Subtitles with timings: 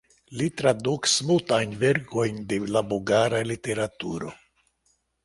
[0.37, 4.33] Li tradukis multajn verkojn de la bulgara literaturo.